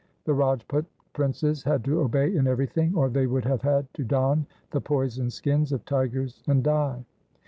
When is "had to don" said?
3.61-4.47